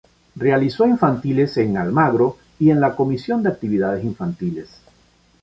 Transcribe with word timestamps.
Realizó 0.35 0.87
infantiles 0.87 1.57
en 1.57 1.77
Almagro 1.77 2.37
y 2.57 2.71
en 2.71 2.81
la 2.81 2.95
Comisión 2.95 3.43
de 3.43 3.49
Actividades 3.49 4.03
Infantiles. 4.03 4.81